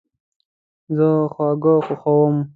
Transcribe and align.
زه 0.95 1.09
خواږه 1.33 1.73
خوښوم 1.85 2.35